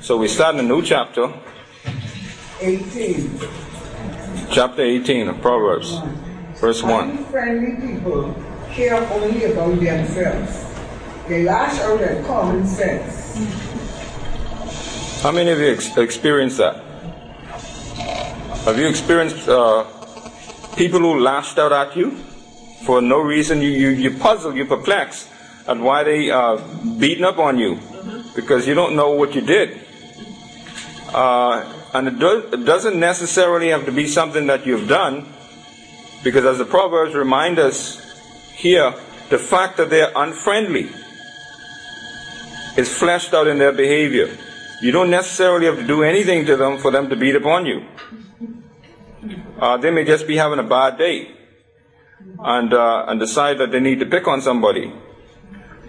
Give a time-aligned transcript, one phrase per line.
[0.00, 1.32] So we start in a new chapter.
[2.60, 3.40] 18.
[4.50, 5.98] Chapter 18 of Proverbs,
[6.60, 7.24] verse 1.
[7.26, 8.34] Friendly people
[8.70, 10.64] care only about themselves.
[11.28, 13.34] They lash out at common sense.
[15.22, 16.76] How many of you ex- experienced that?
[18.64, 19.84] Have you experienced uh,
[20.76, 22.12] people who lashed out at you
[22.84, 23.60] for no reason?
[23.60, 25.28] You, you, you puzzle, you perplex
[25.66, 26.58] at why they uh,
[26.98, 27.80] beating up on you
[28.36, 29.80] because you don't know what you did.
[31.12, 35.26] Uh, and it, do, it doesn't necessarily have to be something that you've done
[36.22, 38.02] because as the Proverbs remind us
[38.54, 38.94] here,
[39.30, 40.88] the fact that they're unfriendly
[42.76, 44.36] is fleshed out in their behavior.
[44.82, 47.86] You don't necessarily have to do anything to them for them to beat upon you.
[49.58, 51.30] Uh, they may just be having a bad day
[52.40, 54.92] and, uh, and decide that they need to pick on somebody.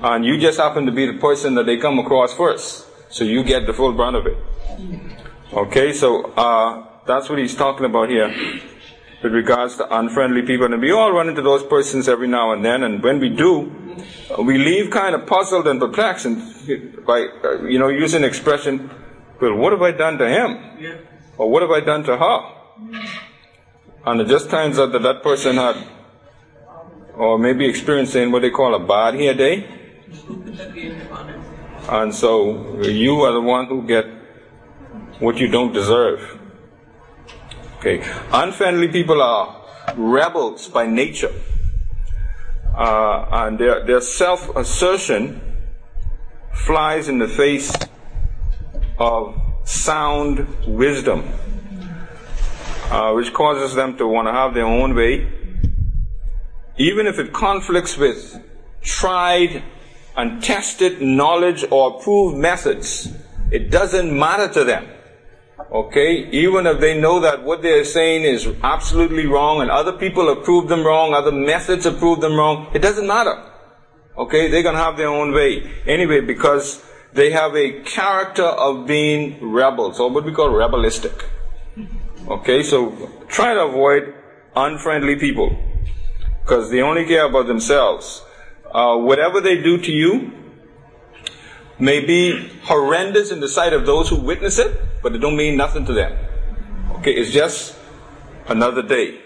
[0.01, 2.85] And you just happen to be the person that they come across first.
[3.09, 4.37] So you get the full brunt of it.
[5.53, 8.27] Okay, so uh, that's what he's talking about here
[9.23, 10.71] with regards to unfriendly people.
[10.71, 12.83] And we all run into those persons every now and then.
[12.83, 13.71] And when we do,
[14.39, 18.89] we leave kind of puzzled and perplexed and by, uh, you know, using the expression,
[19.41, 20.57] well, what have I done to him?
[21.37, 22.39] Or what have I done to her?
[24.05, 25.75] And it just turns out that that person had,
[27.15, 29.67] or maybe experiencing what they call a bad hair day.
[31.89, 34.05] And so you are the one who get
[35.19, 36.39] what you don't deserve.
[37.77, 38.03] Okay.
[38.31, 41.33] Unfriendly people are rebels by nature.
[42.75, 45.41] Uh, and their, their self assertion
[46.53, 47.73] flies in the face
[48.99, 51.23] of sound wisdom,
[52.91, 55.27] uh, which causes them to want to have their own way,
[56.77, 58.39] even if it conflicts with
[58.81, 59.63] tried
[60.17, 63.13] and tested knowledge or approved methods.
[63.51, 64.87] It doesn't matter to them.
[65.71, 66.27] Okay?
[66.31, 70.43] Even if they know that what they're saying is absolutely wrong and other people have
[70.43, 73.35] proved them wrong, other methods have proved them wrong, it doesn't matter.
[74.17, 74.49] Okay?
[74.49, 75.69] They're gonna have their own way.
[75.85, 76.83] Anyway, because
[77.13, 81.25] they have a character of being rebels, or what we call rebelistic.
[82.27, 82.63] Okay?
[82.63, 84.13] So try to avoid
[84.55, 85.55] unfriendly people.
[86.41, 88.23] Because they only care about themselves.
[88.73, 90.31] Uh, whatever they do to you
[91.79, 95.55] may be horrendous in the sight of those who witness it, but it don't mean
[95.55, 96.17] nothing to them.
[96.97, 97.75] Okay, it's just
[98.47, 99.19] another day,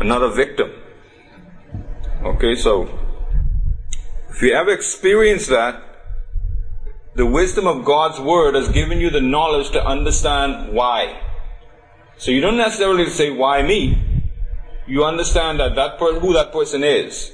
[0.00, 0.72] another victim.
[2.22, 2.88] Okay, so
[4.30, 5.82] if you ever experience that,
[7.14, 11.20] the wisdom of God's word has given you the knowledge to understand why.
[12.16, 14.24] So you don't necessarily say, why me?
[14.86, 17.32] You understand that, that per- who that person is.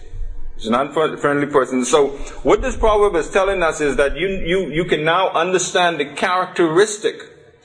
[0.56, 1.84] He's an unfriendly person.
[1.84, 2.08] So
[2.42, 6.06] what this proverb is telling us is that you, you, you can now understand the
[6.14, 7.16] characteristic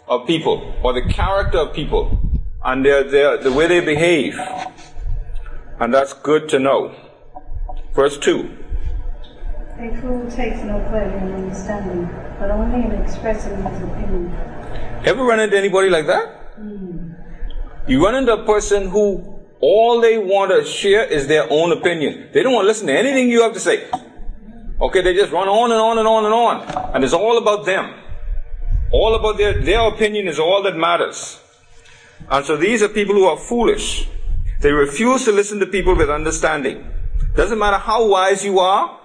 [0.08, 2.20] of people or the character of people
[2.66, 4.38] and their, their, the way they behave.
[5.80, 6.96] And that's good to know.
[7.94, 8.58] Verse 2.
[9.80, 14.36] A fool takes no pleasure in understanding, but only in expressing his opinion.
[15.06, 16.28] Ever run into anybody like that?
[16.58, 17.14] Hmm.
[17.88, 22.30] You run into a person who all they want to share is their own opinion.
[22.34, 23.90] They don't want to listen to anything you have to say.
[24.82, 26.96] Okay, they just run on and on and on and on.
[26.96, 27.94] And it's all about them.
[28.92, 31.42] All about their, their opinion is all that matters.
[32.30, 34.08] And so these are people who are foolish.
[34.62, 36.90] They refuse to listen to people with understanding.
[37.36, 38.98] Doesn't matter how wise you are.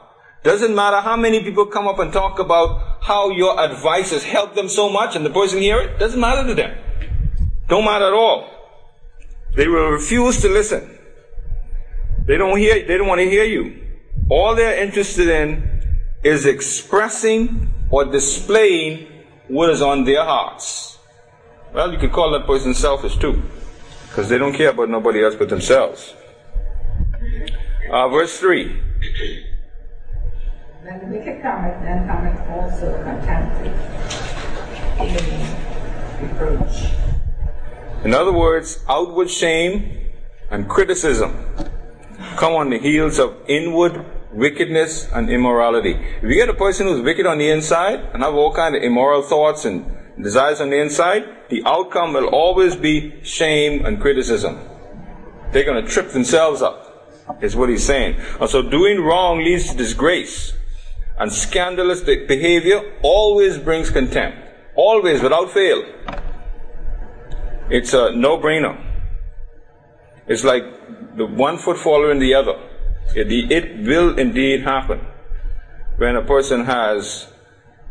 [0.44, 4.54] Doesn't matter how many people come up and talk about how your advice has helped
[4.54, 5.98] them so much and the person hear it.
[5.98, 6.76] Doesn't matter to them.
[7.68, 8.54] Don't matter at all.
[9.54, 10.98] They will refuse to listen.
[12.26, 13.80] They don't hear, they don't want to hear you.
[14.30, 19.06] All they're interested in is expressing or displaying
[19.48, 20.98] what is on their hearts.
[21.72, 23.42] Well, you could call that person selfish too,
[24.08, 26.14] because they don't care about nobody else but themselves.
[27.90, 28.80] Uh, verse 3.
[30.82, 33.60] When the wicked cometh, then cometh also contempt,
[36.22, 37.13] reproach.
[38.04, 40.10] In other words, outward shame
[40.50, 41.32] and criticism
[42.36, 45.92] come on the heels of inward wickedness and immorality.
[45.92, 48.82] If you get a person who's wicked on the inside and have all kind of
[48.82, 49.90] immoral thoughts and
[50.22, 54.58] desires on the inside, the outcome will always be shame and criticism.
[55.52, 58.20] They're going to trip themselves up, is what he's saying.
[58.38, 60.52] And so doing wrong leads to disgrace.
[61.18, 64.38] And scandalous behavior always brings contempt.
[64.74, 65.84] Always, without fail.
[67.70, 68.78] It's a no-brainer.
[70.26, 70.64] It's like
[71.16, 72.60] the one foot following the other.
[73.14, 75.00] It, it will indeed happen
[75.96, 77.28] when a person has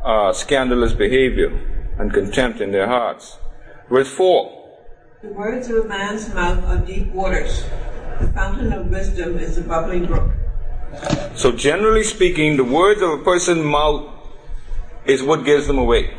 [0.03, 1.49] uh, scandalous behavior
[1.97, 3.37] and contempt in their hearts.
[3.89, 4.69] Verse 4
[5.21, 7.63] The words of a man's mouth are deep waters.
[8.19, 10.31] The fountain of wisdom is a bubbling brook.
[11.35, 14.13] So, generally speaking, the words of a person's mouth
[15.05, 16.13] is what gives them away.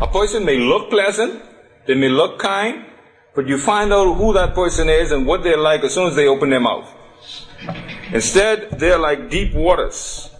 [0.00, 1.42] A person may look pleasant,
[1.86, 2.86] they may look kind,
[3.34, 6.16] but you find out who that person is and what they're like as soon as
[6.16, 6.92] they open their mouth.
[8.12, 10.30] Instead, they're like deep waters,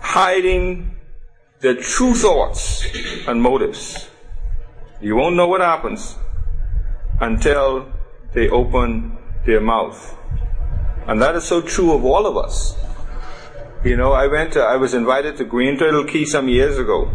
[0.00, 0.96] hiding
[1.60, 2.86] their true thoughts
[3.26, 4.08] and motives.
[5.00, 6.16] You won't know what happens
[7.20, 7.90] until
[8.34, 10.16] they open their mouth.
[11.06, 12.76] And that is so true of all of us.
[13.84, 17.10] You know, I went to, I was invited to Green Turtle Cay some years ago,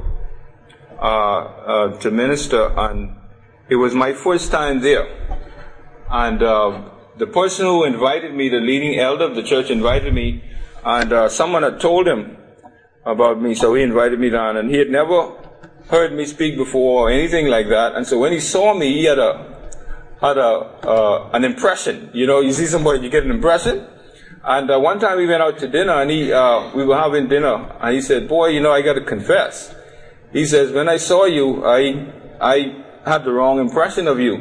[1.02, 3.16] to minister and
[3.70, 5.08] it was my first time there.
[6.10, 10.44] And, uh, the person who invited me, the leading elder of the church invited me
[10.84, 12.38] and, uh, someone had told him
[13.06, 15.32] about me, so he invited me down and he had never
[15.90, 17.96] heard me speak before or anything like that.
[17.96, 19.54] And so when he saw me, he had a,
[20.22, 20.52] had a
[20.88, 22.10] uh, an impression.
[22.14, 23.86] You know, you see somebody, you get an impression.
[24.44, 27.28] And uh, one time we went out to dinner, and he uh, we were having
[27.28, 29.76] dinner, and he said, "Boy, you know, I got to confess."
[30.34, 34.36] He says, "When I saw you, I I had the wrong impression of you,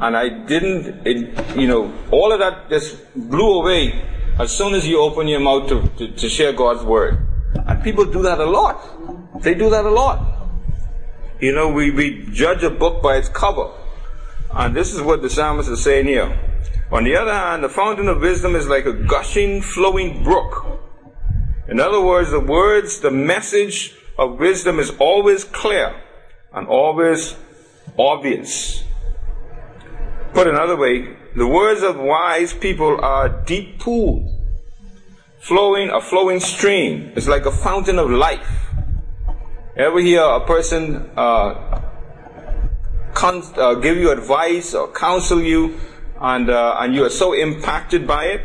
[0.00, 1.06] and I didn't.
[1.06, 4.04] It, you know, all of that just blew away
[4.38, 7.26] as soon as you open your mouth to, to, to share God's word.
[7.66, 9.42] And people do that a lot.
[9.42, 10.48] They do that a lot.
[11.40, 13.70] You know, we, we judge a book by its cover.
[14.52, 16.38] And this is what the psalmist is saying here.
[16.90, 20.80] On the other hand, the fountain of wisdom is like a gushing, flowing brook.
[21.68, 25.94] In other words, the words, the message of wisdom is always clear
[26.52, 27.34] and always
[27.98, 28.84] obvious.
[30.32, 34.40] Put another way, the words of wise people are a deep pool,
[35.40, 37.12] flowing, a flowing stream.
[37.16, 38.48] It's like a fountain of life.
[39.76, 41.80] Ever hear a person uh,
[43.14, 45.78] con- uh, give you advice or counsel you,
[46.20, 48.42] and uh, and you are so impacted by it.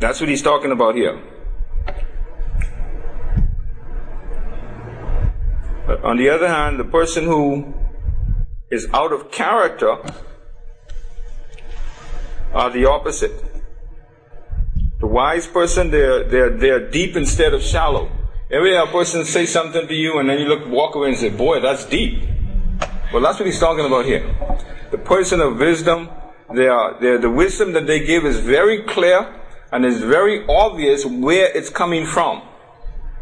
[0.00, 1.20] That's what he's talking about here.
[5.90, 7.74] But on the other hand, the person who
[8.70, 9.96] is out of character
[12.54, 13.32] are the opposite.
[15.00, 18.08] The wise person, they're, they're, they're deep instead of shallow.
[18.52, 21.28] Every a person say something to you and then you look, walk away and say,
[21.28, 22.22] boy, that's deep.
[23.12, 24.32] Well, that's what he's talking about here.
[24.92, 26.08] The person of wisdom,
[26.54, 29.42] they are, they are, the wisdom that they give is very clear
[29.72, 32.42] and is very obvious where it's coming from.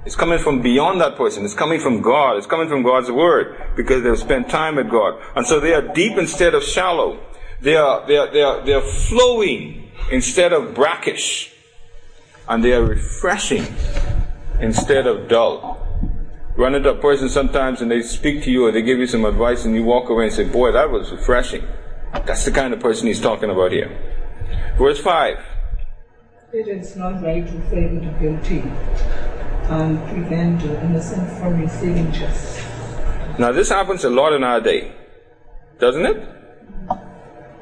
[0.04, 1.44] It's coming from beyond that person.
[1.44, 2.36] It's coming from God.
[2.36, 5.20] It's coming from God's word because they've spent time with God.
[5.36, 7.20] And so they are deep instead of shallow.
[7.60, 11.52] They are, they are, they are, they are flowing instead of brackish.
[12.48, 13.66] And they are refreshing
[14.60, 15.84] instead of dull
[16.58, 19.24] run into a person sometimes and they speak to you or they give you some
[19.24, 21.64] advice and you walk away and say, Boy, that was refreshing.
[22.26, 23.96] That's the kind of person he's talking about here.
[24.76, 25.38] Verse 5.
[26.52, 28.64] It is not right to favor the guilty
[29.68, 32.64] and prevent the innocent from receiving justice.
[33.38, 34.92] Now, this happens a lot in our day,
[35.78, 36.28] doesn't it?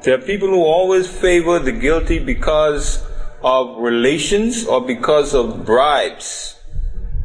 [0.03, 3.05] There are people who always favor the guilty because
[3.43, 6.55] of relations or because of bribes.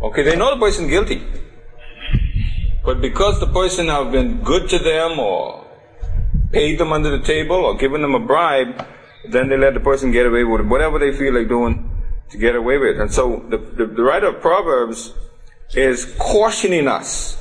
[0.03, 1.23] Okay, they know the person guilty.
[2.85, 5.65] But because the person have been good to them or
[6.51, 8.85] paid them under the table or given them a bribe,
[9.29, 11.89] then they let the person get away with whatever they feel like doing
[12.33, 13.01] to get away with.
[13.01, 15.15] And so the, the, the writer of Proverbs
[15.75, 17.37] is cautioning us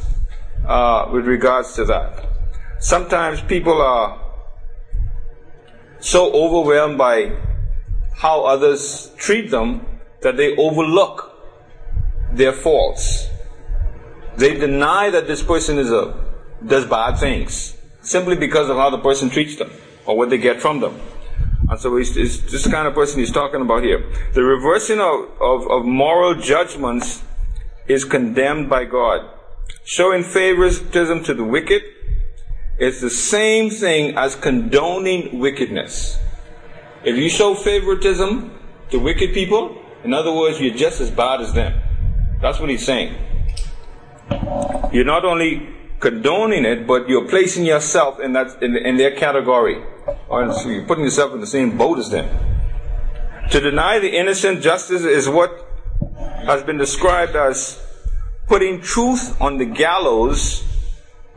[0.66, 2.28] uh, with regards to that.
[2.80, 4.20] Sometimes people are
[6.00, 7.38] so overwhelmed by
[8.18, 9.86] how others treat them
[10.22, 11.32] that they overlook
[12.34, 13.28] their faults.
[14.38, 16.14] They deny that this person is a,
[16.66, 19.72] does bad things simply because of how the person treats them
[20.06, 21.00] or what they get from them.
[21.72, 24.04] And so it's, it's this kind of person he's talking about here.
[24.34, 27.24] The reversing of, of, of moral judgments
[27.88, 29.22] is condemned by God.
[29.86, 31.82] Showing favoritism to the wicked
[32.78, 36.20] is the same thing as condoning wickedness.
[37.06, 38.52] If you show favoritism
[38.90, 41.82] to wicked people, in other words, you're just as bad as them.
[42.42, 43.16] That's what he's saying.
[44.92, 45.70] You're not only
[46.02, 49.82] condoning it, but you're placing yourself in that in, in their category,
[50.28, 52.28] or you're putting yourself in the same boat as them.
[53.52, 55.68] To deny the innocent justice is what
[56.46, 57.80] has been described as
[58.48, 60.64] putting truth on the gallows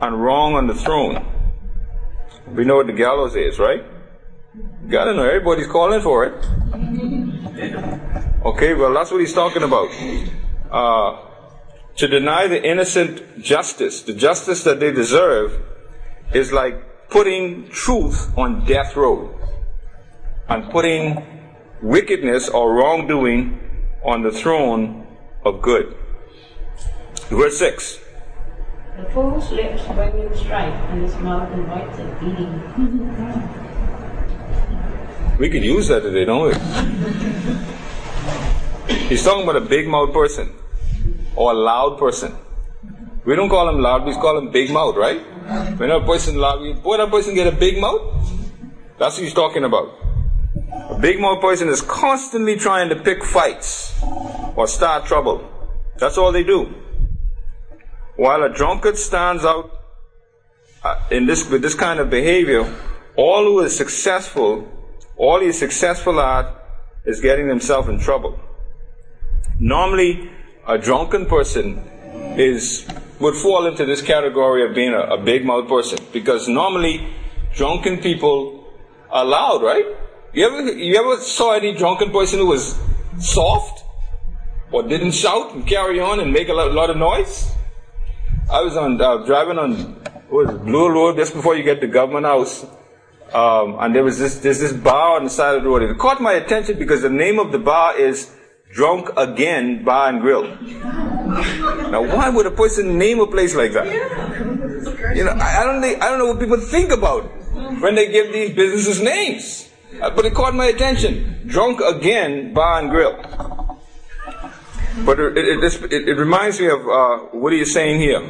[0.01, 1.25] and wrong on the throne.
[2.47, 3.83] We know what the gallows is, right?
[4.89, 6.45] Gotta know, everybody's calling for it.
[8.45, 9.89] Okay, well, that's what he's talking about.
[10.71, 11.24] Uh,
[11.97, 15.61] to deny the innocent justice, the justice that they deserve,
[16.33, 19.33] is like putting truth on death row
[20.49, 21.25] and putting
[21.81, 23.59] wickedness or wrongdoing
[24.03, 25.07] on the throne
[25.45, 25.95] of good.
[27.29, 27.99] Verse 6.
[28.97, 33.51] The fool's lips bring you strife, and his mouth invites a beating.
[35.37, 36.53] We could use that today, don't we?
[39.09, 40.53] He's talking about a big mouth person
[41.35, 42.35] or a loud person.
[43.25, 45.19] We don't call him loud, we call him big mouth, right?
[45.79, 48.01] When a person loud, boy, that person get a big mouth?
[48.99, 49.93] That's what he's talking about.
[50.89, 53.99] A big mouth person is constantly trying to pick fights
[54.55, 55.49] or start trouble.
[55.97, 56.73] That's all they do.
[58.15, 59.71] While a drunkard stands out
[60.83, 62.71] uh, in this with this kind of behavior,
[63.15, 64.67] all who is successful,
[65.17, 66.53] all he is successful at
[67.05, 68.39] is getting himself in trouble.
[69.59, 70.29] Normally,
[70.67, 71.77] a drunken person
[72.37, 72.87] is
[73.19, 77.07] would fall into this category of being a, a big mouth person because normally
[77.53, 78.67] drunken people
[79.09, 79.85] are loud, right?
[80.33, 82.77] You ever you ever saw any drunken person who was
[83.19, 83.83] soft
[84.71, 87.51] or didn't shout and carry on and make a lot, lot of noise?
[88.51, 92.25] I was on uh, driving on was Blue Road just before you get to Government
[92.25, 92.65] House,
[93.33, 95.83] um, and there was this there's this bar on the side of the road.
[95.83, 98.35] It caught my attention because the name of the bar is
[98.73, 100.43] Drunk Again Bar and Grill.
[101.91, 103.85] Now, why would a person name a place like that?
[105.15, 107.23] You know, I, don't think I don't know what people think about
[107.81, 109.69] when they give these businesses names.
[110.01, 111.41] Uh, but it caught my attention.
[111.45, 113.15] Drunk Again Bar and Grill.
[115.05, 118.23] But it, it, it, it reminds me of uh, what are you saying here.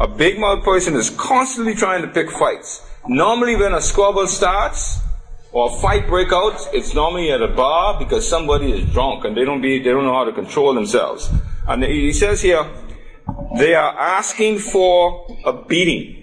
[0.00, 2.86] A big mouth person is constantly trying to pick fights.
[3.06, 5.00] Normally, when a squabble starts
[5.52, 9.36] or a fight breaks out, it's normally at a bar because somebody is drunk and
[9.36, 11.30] they don't be they don't know how to control themselves.
[11.66, 12.66] And he says here,
[13.58, 16.16] they are asking for a beating.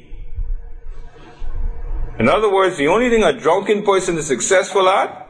[2.17, 5.29] In other words, the only thing a drunken person is successful at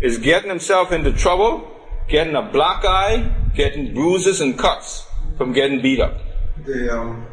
[0.00, 1.70] is getting himself into trouble,
[2.08, 6.18] getting a black eye, getting bruises and cuts from getting beat up.
[6.64, 7.26] The um,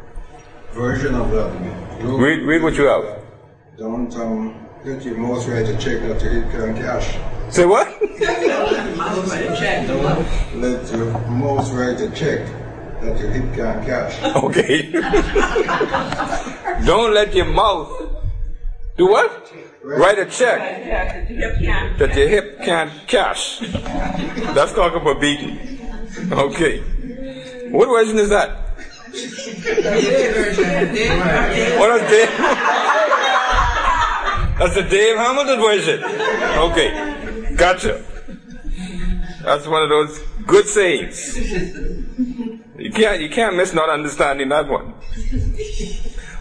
[0.72, 1.50] version of that.
[2.02, 3.24] Read, read what you have.
[3.76, 7.18] Don't um, let your mouth write a check that you can cash.
[7.52, 7.86] Say what?
[10.54, 12.40] Let your mouth write a check
[13.02, 14.18] that your hip can't cash.
[14.34, 14.90] Okay.
[16.86, 17.90] Don't let your mouth
[18.96, 19.52] do what?
[19.84, 20.58] Write a check
[21.98, 23.60] that your hip can't cash.
[23.60, 25.58] That's talking about beating.
[26.32, 26.80] Okay.
[27.70, 28.56] What version is that?
[31.78, 32.87] What is Dave?
[34.58, 36.02] That's the Dave Hamilton version.
[36.02, 37.54] Okay.
[37.56, 38.04] Gotcha.
[39.42, 41.36] That's one of those good sayings.
[42.78, 44.94] You can't you can't miss not understanding that one.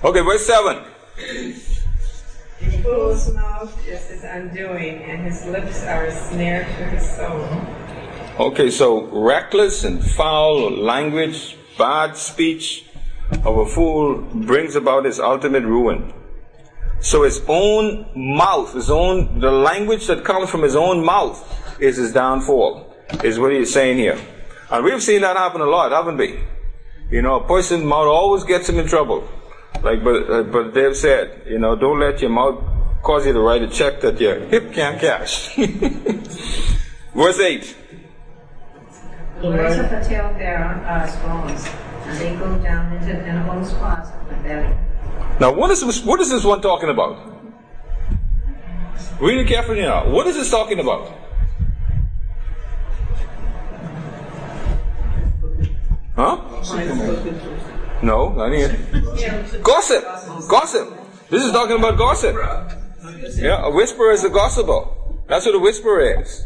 [0.04, 0.84] Okay, verse seven.
[2.60, 7.48] The fool's mouth is his undoing, and his lips are a snare to his soul.
[8.40, 12.86] Okay, so reckless and foul language, bad speech
[13.44, 16.14] of a fool brings about his ultimate ruin.
[17.00, 21.38] So his own mouth, his own, the language that comes from his own mouth
[21.80, 24.20] is his downfall, is what he's saying here.
[24.70, 26.39] And we've seen that happen a lot, haven't we?
[27.10, 29.27] You know, a person's mouth always gets him in trouble.
[29.84, 32.62] Like, but, uh, but Dave said, you know, don't let your mouth
[33.04, 35.56] cause you to write a check that your hip can't cash.
[37.16, 37.75] Verse 8.
[39.42, 41.70] The words of a talebearer are stones,
[42.06, 44.75] and they go down into the innermost parts of the belly.
[45.39, 47.17] Now, what is this, what is this one talking about?
[49.20, 50.10] Read it carefully now.
[50.10, 51.12] What is this talking about?
[56.15, 56.38] Huh?
[58.01, 58.75] No, not here.
[59.62, 60.03] Gossip.
[60.50, 60.88] Gossip.
[61.29, 62.36] This is talking about gossip.
[63.36, 64.88] Yeah, a whisperer is a gossiper.
[65.27, 66.46] That's what a whisperer is.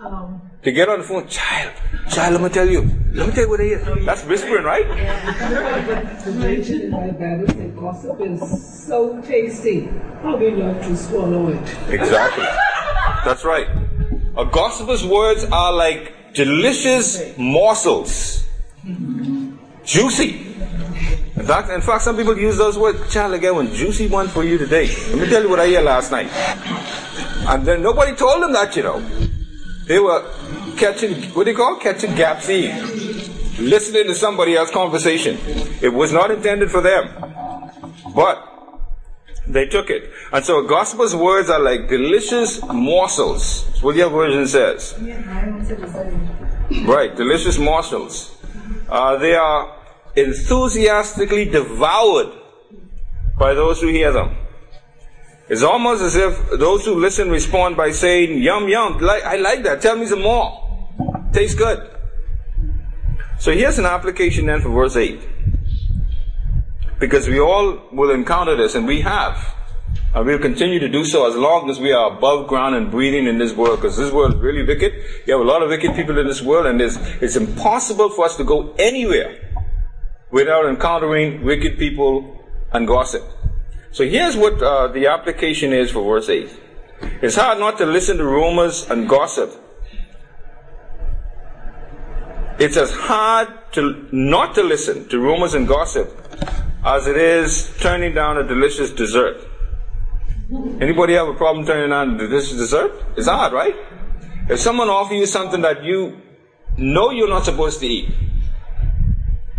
[0.00, 0.40] Um.
[0.62, 1.74] To get on the phone, child,
[2.10, 2.82] child, let me tell you.
[3.12, 4.06] Let me tell you what it is.
[4.06, 4.86] That's whispering, right?
[7.76, 9.86] Gossip is so tasty.
[10.22, 11.76] How love to swallow it.
[11.88, 12.44] Exactly.
[13.24, 13.68] That's right.
[14.36, 18.46] A gossiper's words are like delicious morsels.
[19.84, 20.54] Juicy.
[21.36, 23.12] In fact, in fact, some people use those words.
[23.12, 24.86] Child, I got one juicy one for you today.
[25.10, 26.28] Let me tell you what I heard last night.
[27.46, 29.02] And then nobody told them that, you know.
[29.86, 30.24] They were
[30.76, 31.76] catching, what do you call?
[31.76, 32.74] Catching gaps in.
[33.58, 35.38] Listening to somebody else's conversation.
[35.80, 37.08] It was not intended for them.
[38.14, 38.48] But
[39.46, 40.10] they took it.
[40.32, 43.66] And so gospel's words are like delicious morsels.
[43.66, 44.94] That's what your version says.
[46.86, 48.36] Right, delicious morsels.
[48.88, 49.76] Uh, they are
[50.16, 52.32] enthusiastically devoured
[53.38, 54.36] by those who hear them.
[55.48, 59.82] It's almost as if those who listen respond by saying, Yum, yum, I like that,
[59.82, 60.60] tell me some more.
[61.32, 61.90] Tastes good.
[63.38, 65.20] So here's an application then for verse 8.
[66.98, 69.54] Because we all will encounter this, and we have.
[70.14, 73.26] And we'll continue to do so as long as we are above ground and breathing
[73.26, 74.94] in this world, because this world is really wicked.
[75.26, 78.24] You have a lot of wicked people in this world, and it's it's impossible for
[78.24, 79.40] us to go anywhere
[80.30, 82.40] without encountering wicked people
[82.72, 83.24] and gossip.
[83.94, 86.50] So here's what uh, the application is for verse 8.
[87.22, 89.54] It's hard not to listen to rumors and gossip.
[92.58, 96.10] It's as hard to not to listen to rumors and gossip
[96.84, 99.46] as it is turning down a delicious dessert.
[100.80, 103.00] Anybody have a problem turning down a delicious dessert?
[103.16, 103.76] It's hard, right?
[104.50, 106.20] If someone offers you something that you
[106.76, 108.12] know you're not supposed to eat,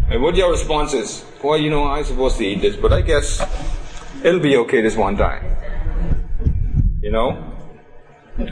[0.10, 3.00] and what your response is, boy, you know, I'm supposed to eat this, but I
[3.00, 3.40] guess
[4.26, 5.44] it'll be okay this one time.
[7.02, 7.52] You know?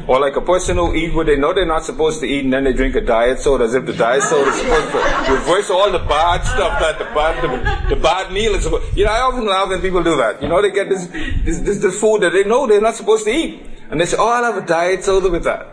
[0.08, 2.54] Or like a person who eat what they know they're not supposed to eat and
[2.54, 5.70] then they drink a diet soda as if the diet soda is supposed to reverse
[5.70, 9.12] all the bad stuff that the bad, the, the bad meal is supposed You know,
[9.12, 10.42] I often laugh when people do that.
[10.42, 13.26] You know, they get this, this, this, this food that they know they're not supposed
[13.26, 13.62] to eat.
[13.90, 15.68] And they say, oh, I'll have a diet soda with that.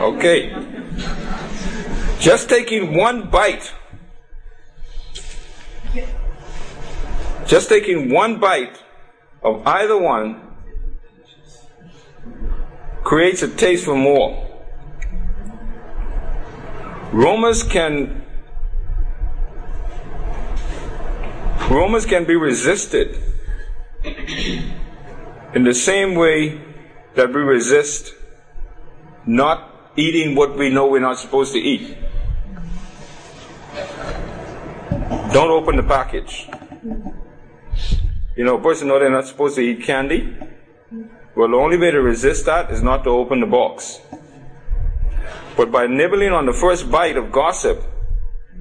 [0.00, 0.50] Okay.
[2.18, 3.74] Just taking one bite
[7.46, 8.82] just taking one bite
[9.44, 10.40] of either one
[13.02, 14.40] creates a taste for more.
[17.12, 18.24] Romans can
[21.70, 23.18] Rumors can be resisted
[25.54, 26.60] in the same way
[27.14, 28.14] that we resist
[29.24, 31.96] not eating what we know we're not supposed to eat.
[35.32, 36.48] Don't open the package.
[38.36, 40.36] You know, a person know they're not supposed to eat candy.
[41.36, 44.00] Well, the only way to resist that is not to open the box.
[45.56, 47.84] But by nibbling on the first bite of gossip,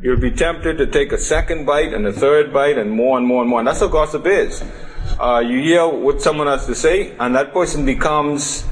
[0.02, 3.26] you'll be tempted to take a second bite and a third bite and more and
[3.26, 3.60] more and more.
[3.60, 4.64] And that's what gossip is.
[5.20, 8.66] Uh, you hear what someone has to say, and that person becomes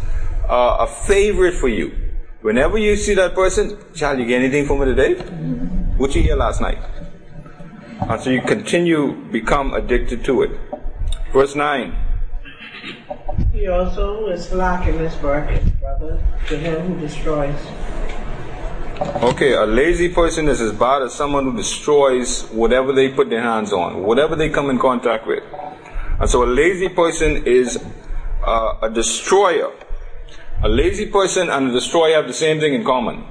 [0.48, 1.96] uh, a favorite for you.
[2.42, 5.16] Whenever you see that person, child, you get anything from me today?
[5.98, 6.80] What you hear last night?
[8.02, 10.52] And so you continue become addicted to it.
[11.34, 11.96] Verse 9.
[13.54, 15.48] He also is slack in his work,
[15.80, 17.56] brother, to him who destroys.
[19.24, 23.42] Okay, a lazy person is as bad as someone who destroys whatever they put their
[23.42, 25.44] hands on, whatever they come in contact with.
[26.20, 27.82] And so a lazy person is
[28.46, 29.72] uh, a destroyer.
[30.64, 33.24] A lazy person and a destroyer have the same thing in common.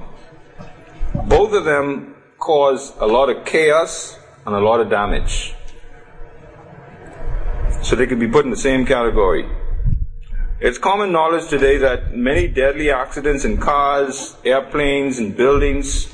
[1.25, 5.53] Both of them cause a lot of chaos and a lot of damage.
[7.91, 9.45] So they could be put in the same category.
[10.61, 16.09] It's common knowledge today that many deadly accidents in cars, airplanes, and buildings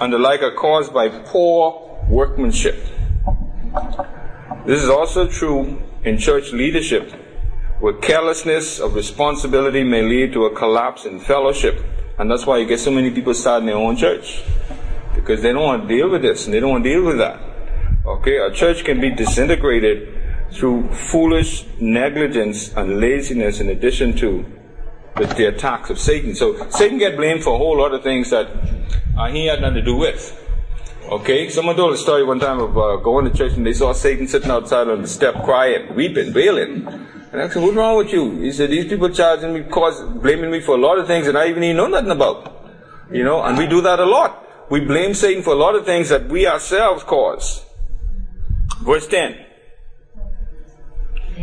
[0.00, 2.76] and the like are caused by poor workmanship.
[4.64, 7.12] This is also true in church leadership,
[7.78, 11.78] where carelessness of responsibility may lead to a collapse in fellowship.
[12.18, 14.44] And that's why you get so many people starting their own church.
[15.14, 17.18] Because they don't want to deal with this and they don't want to deal with
[17.18, 17.38] that.
[18.06, 20.15] Okay, a church can be disintegrated
[20.52, 24.44] through foolish negligence and laziness in addition to
[25.16, 26.34] the, the attacks of Satan.
[26.34, 28.48] So Satan get blamed for a whole lot of things that
[29.18, 30.42] uh, he had nothing to do with.
[31.10, 33.92] Okay, someone told a story one time of uh, going to church and they saw
[33.92, 36.86] Satan sitting outside on the step crying, weeping, wailing.
[37.32, 38.40] And I said, what's wrong with you?
[38.40, 41.36] He said, these people charging me, cause, blaming me for a lot of things that
[41.36, 42.72] I even, know nothing about.
[43.12, 44.44] You know, and we do that a lot.
[44.68, 47.64] We blame Satan for a lot of things that we ourselves cause.
[48.82, 49.45] Verse 10
[51.36, 51.42] so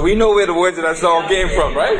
[0.00, 1.98] we know where the words of that song came from, right?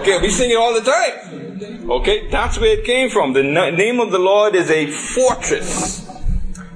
[0.00, 1.88] Okay, we sing it all the time.
[1.88, 3.32] Okay, that's where it came from.
[3.32, 6.04] The name of the Lord is a fortress.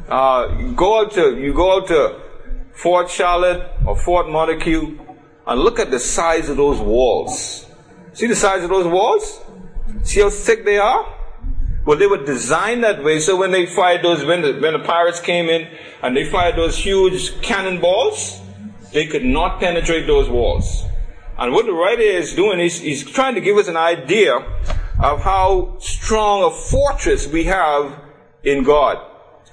[0.09, 2.21] Uh, go out to you go out to
[2.75, 4.97] Fort Charlotte or Fort Montague
[5.49, 7.67] and look at the size of those walls.
[8.13, 9.41] See the size of those walls?
[10.05, 11.16] See how thick they are?
[11.87, 13.21] Well, they were designed that way.
[13.21, 15.69] So when they fired those, when the, when the pirates came in
[16.03, 18.41] and they fired those huge cannonballs,
[18.93, 20.85] they could not penetrate those walls.
[21.39, 24.35] And what the writer is doing is he's trying to give us an idea
[25.01, 27.95] of how strong a fortress we have
[28.43, 28.99] in God.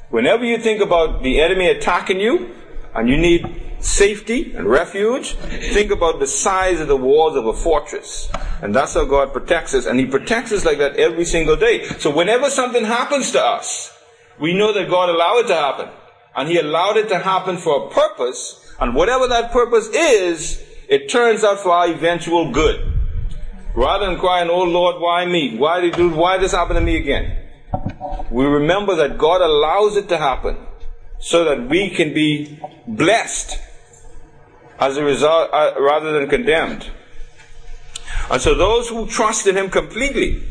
[0.10, 2.56] Whenever you think about the enemy attacking you
[2.96, 7.54] and you need safety and refuge, think about the size of the walls of a
[7.54, 8.30] fortress.
[8.62, 9.86] And that's how God protects us.
[9.86, 11.84] And He protects us like that every single day.
[12.00, 13.96] So whenever something happens to us,
[14.40, 15.90] we know that God allowed it to happen.
[16.36, 18.74] And He allowed it to happen for a purpose.
[18.80, 22.92] And whatever that purpose is, it turns out for our eventual good.
[23.76, 25.58] Rather than crying, oh Lord, why me?
[25.58, 27.40] Why did you, why this happen to me again?
[28.30, 30.58] We remember that God allows it to happen
[31.20, 33.60] so that we can be blessed
[34.80, 36.92] as a result, uh, rather than condemned.
[38.30, 40.44] And so those who trust in Him completely,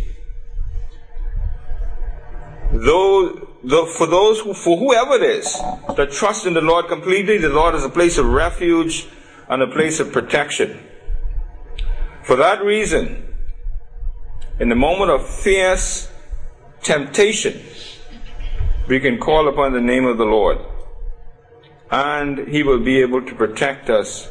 [2.72, 5.52] though, for those who, for whoever it is
[5.96, 9.06] that trust in the Lord completely, the Lord is a place of refuge
[9.48, 10.78] and a place of protection.
[12.24, 13.34] For that reason,
[14.60, 16.10] in the moment of fierce
[16.82, 17.60] temptation,
[18.88, 20.58] we can call upon the name of the Lord.
[21.92, 24.28] And He will be able to protect us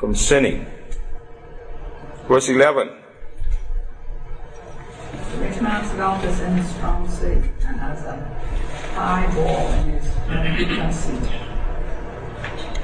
[0.00, 0.66] from sinning.
[2.26, 2.88] Verse 11.
[5.30, 8.16] The rich man's wealth is in his strong and has a
[8.94, 11.30] high wall in his conceit.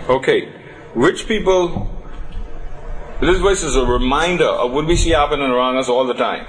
[0.08, 0.52] Okay.
[0.94, 1.88] Rich people,
[3.20, 6.46] this verse is a reminder of what we see happening around us all the time.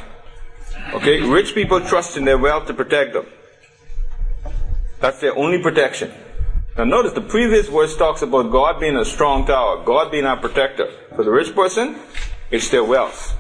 [0.94, 1.22] Okay?
[1.22, 3.28] Rich people trust in their wealth to protect them.
[5.00, 6.12] That's their only protection.
[6.78, 10.38] Now notice the previous verse talks about God being a strong tower, God being our
[10.38, 10.90] protector.
[11.16, 11.98] For the rich person,
[12.50, 13.36] it's their wealth.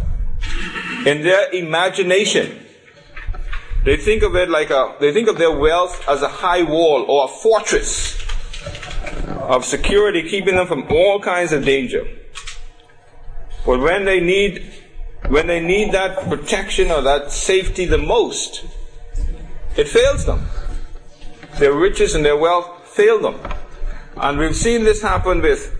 [1.06, 2.66] In their imagination,
[3.86, 7.06] they think of it like a, they think of their wealth as a high wall
[7.08, 8.22] or a fortress
[9.28, 12.06] of security keeping them from all kinds of danger.
[13.66, 14.74] But when they need,
[15.30, 18.66] when they need that protection or that safety the most,
[19.78, 20.48] it fails them.
[21.60, 23.40] Their riches and their wealth fail them.
[24.18, 25.78] And we've seen this happen with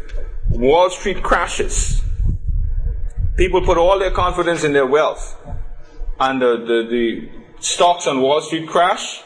[0.50, 2.02] Wall Street crashes.
[3.38, 5.38] People put all their confidence in their wealth.
[6.20, 9.22] And the, the, the stocks on Wall Street crash,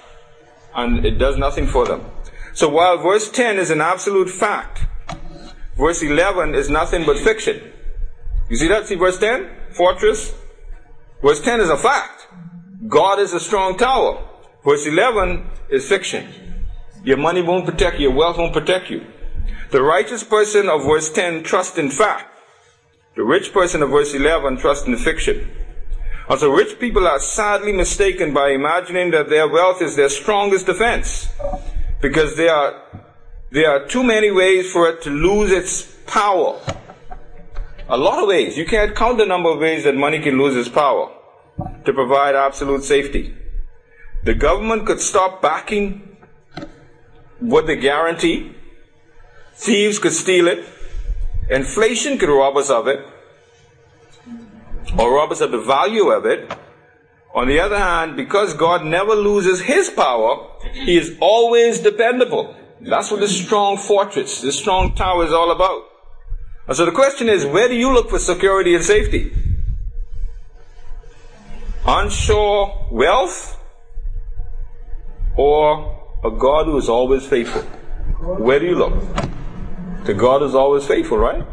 [0.74, 2.06] and it does nothing for them.
[2.54, 4.86] So while verse 10 is an absolute fact,
[5.78, 7.72] verse 11 is nothing but fiction.
[8.50, 8.88] You see that?
[8.88, 9.50] See verse 10?
[9.72, 10.34] Fortress.
[11.22, 12.28] Verse 10 is a fact.
[12.88, 14.24] God is a strong tower.
[14.64, 16.55] Verse 11 is fiction.
[17.06, 19.06] Your money won't protect you, your wealth won't protect you.
[19.70, 22.32] The righteous person of verse 10 trusts in fact.
[23.16, 25.50] The rich person of verse 11 trusts in fiction.
[26.28, 31.30] Also, rich people are sadly mistaken by imagining that their wealth is their strongest defense.
[32.02, 32.82] Because there are,
[33.52, 36.60] there are too many ways for it to lose its power.
[37.88, 38.58] A lot of ways.
[38.58, 41.14] You can't count the number of ways that money can lose its power
[41.86, 43.38] to provide absolute safety.
[44.24, 46.15] The government could stop backing
[47.50, 48.52] what they guarantee.
[49.54, 50.66] Thieves could steal it.
[51.50, 53.06] Inflation could rob us of it.
[54.98, 56.52] Or rob us of the value of it.
[57.34, 62.56] On the other hand, because God never loses his power, he is always dependable.
[62.80, 65.84] That's what this strong fortress, this strong tower is all about.
[66.68, 69.34] And so the question is, where do you look for security and safety?
[71.86, 73.60] Onshore wealth
[75.38, 75.95] or
[76.26, 77.62] a God who is always faithful?
[78.42, 78.94] Where do you look?
[80.06, 81.44] The God is always faithful, right?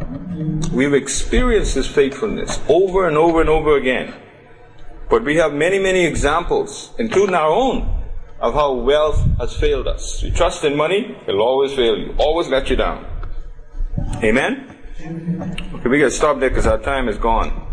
[0.73, 4.15] We've experienced His faithfulness over and over and over again.
[5.11, 8.03] But we have many, many examples, including our own,
[8.41, 10.23] of how wealth has failed us.
[10.23, 13.07] You trust in money, it'll always fail you, always let you down.
[14.25, 14.79] Amen?
[15.01, 17.69] Okay, we gotta stop there because our time is gone.